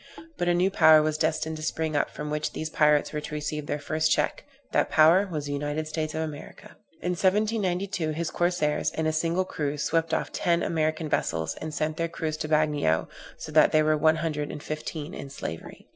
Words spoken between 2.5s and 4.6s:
these pirates were to receive their first check;